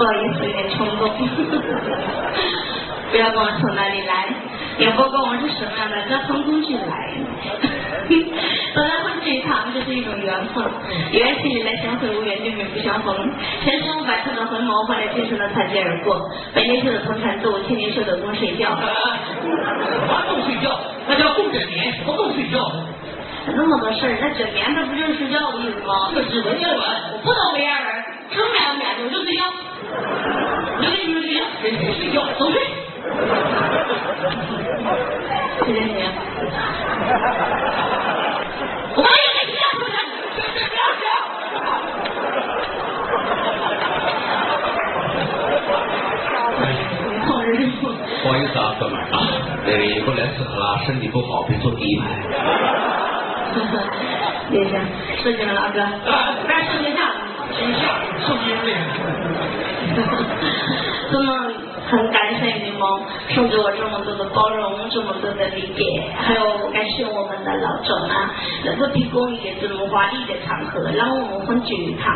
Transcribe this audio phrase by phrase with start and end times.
[0.00, 1.12] 不好意思，有点冲动。
[3.10, 4.28] 不要问我从哪里来，
[4.78, 7.12] 也不管我是什么样的交通工具来。
[8.74, 10.64] 本来会这一趟就是一种缘分，
[11.12, 13.14] 缘起里来相会，无缘就命不相逢。
[13.62, 16.30] 前生百次的回眸，换来今生的擦肩而过。
[16.54, 18.70] 百年修的同船渡，千年修的共睡觉。
[18.70, 18.88] 什
[20.30, 20.80] 共睡觉？
[21.06, 22.72] 那叫共枕眠，什么共睡觉？
[23.52, 26.10] 那么多事儿，那枕眠那不就是睡觉的意思吗？
[26.14, 26.78] 这是文言文，
[27.12, 27.99] 我不懂文言文，
[28.30, 29.10] 什么文言文？
[29.10, 29.42] 就睡觉。
[30.80, 31.62] 你们睡觉，睡
[32.12, 32.16] 觉？
[32.38, 32.56] 都睡。
[35.66, 35.90] 谢谢你。
[38.94, 39.94] 我刚也给你讲，不是？
[40.70, 40.82] 不要
[48.22, 49.16] 不好意思啊，哥们儿啊，
[49.66, 52.04] 因为过来迟了，身体不好，别坐第一排。
[54.50, 54.78] 别下，
[55.22, 55.80] 收起来了，哥。
[55.80, 57.09] 来，收一下，
[57.52, 57.80] 收一下，
[58.26, 58.56] 收金
[59.96, 60.24] 哈哈，
[61.10, 61.30] 怎么？
[61.90, 62.86] 很感谢你们
[63.30, 68.30] 送给我这么多的包容，这么多的理解，还有感谢我们的老总啊，
[68.64, 72.14] 能够提供一个这么华丽的场合，让我们欢聚一堂。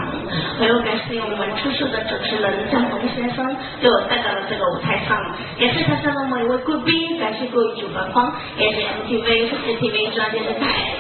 [0.61, 5.19] 还有感谢我们出色的主持人张鹏先生，给我带到了这个舞台上。
[5.59, 10.95] 感谢台上的每一位贵宾，感谢各位主办方，感谢 MTV、CCTV 专电视台。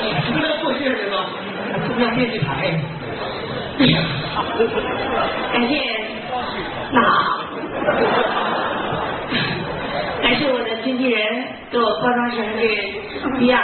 [0.00, 1.26] 你不是要做这个吗？
[1.86, 2.74] 中央电视台。
[5.52, 5.72] 感谢。
[6.90, 7.00] 那，
[10.22, 12.64] 感谢我的经纪人给我包装成这
[13.46, 13.60] 样。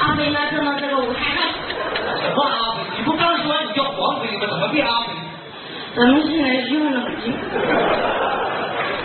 [0.00, 0.38] 阿飞呢？
[0.50, 1.40] 站到这个舞台上。
[2.20, 2.78] 什么阿飞？
[2.98, 4.40] 你不刚说你叫黄飞吗？
[4.50, 5.12] 怎么变阿飞？
[5.96, 7.32] 咱们现在就冷静。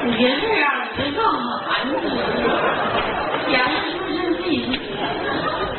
[0.04, 0.66] 你别这样，
[0.98, 1.40] 你这干嘛
[1.86, 1.90] 呢？
[3.48, 4.54] 演的是不是自己？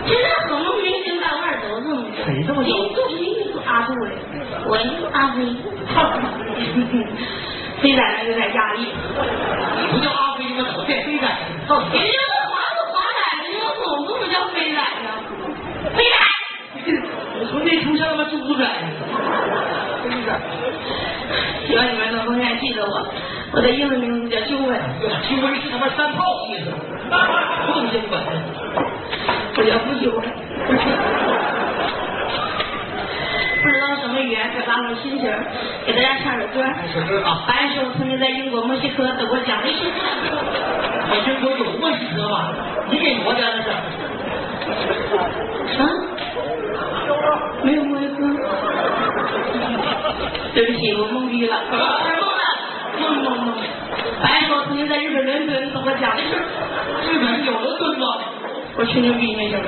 [0.07, 2.71] 现在很多明星大腕都这么谁这么说？
[3.97, 4.13] 阿杜嘞，
[4.67, 4.77] 我
[5.13, 5.41] 阿飞，
[7.81, 8.93] 飞仔呢有点压力。
[9.81, 10.65] 你不叫阿飞吗？
[10.69, 11.25] 怎么变飞仔？
[11.25, 11.29] 人
[11.67, 15.09] 家是华子华仔，人家总这么叫飞仔呢？
[15.97, 16.15] 飞仔，
[17.41, 18.63] 我从这出像他妈猪仔。
[21.67, 23.09] 希望你们能永远记得我，
[23.53, 24.79] 我的英文名字叫修文。
[25.01, 26.71] 修文是他妈三炮意思，
[27.67, 28.21] 不修文。
[29.57, 30.21] 我叫不修文。
[33.63, 34.21] 不知道什么
[34.77, 35.25] 语言表达我心情，
[35.87, 36.63] 给大家唱首歌。
[36.93, 37.47] 首歌啊！
[37.49, 39.91] 答案是我曾经在英国墨西哥得过奖的诗歌。
[41.09, 42.53] 我听说有墨西哥吗？
[42.91, 43.71] 你给国家的是？
[43.71, 43.81] 啊？
[47.63, 48.17] 没有墨西哥。
[50.55, 51.57] 对不起，我懵逼了。
[51.71, 51.81] 懵了，
[53.01, 53.49] 懵懵懵。
[54.23, 56.29] 答案是我曾经在日本伦敦得过奖的诗。
[57.13, 58.07] 日本有伦敦吗？
[58.77, 59.65] 我吹牛逼没行吗？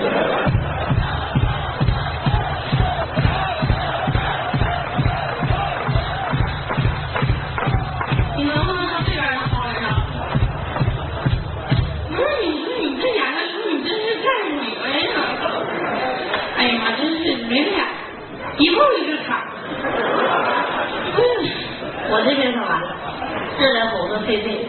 [23.59, 24.65] 热来火的飞飞，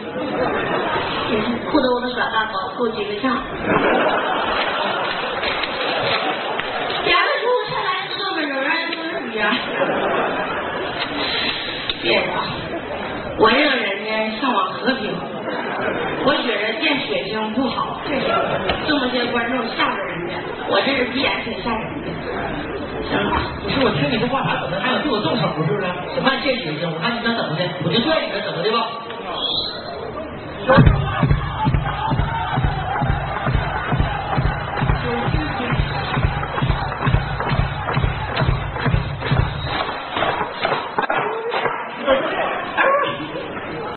[1.70, 3.36] 哭得我都耍大包，够几个呛。
[7.04, 9.54] 两个猪下来知道个人儿都是一样。
[12.02, 12.26] 别的，
[13.38, 15.14] 我这个人呢向往和平，
[16.24, 18.00] 我觉得见血腥不好，
[18.88, 20.34] 这么些观众吓着人家，
[20.68, 22.10] 我这是闭眼挺吓人的。
[23.62, 24.76] 不是我听你这话咋怎么？
[24.80, 25.82] 还想对我动手是不是？
[26.14, 26.88] 什么见血腥？
[26.92, 29.09] 我看你想怎么的，我就拽你了，怎么的吧？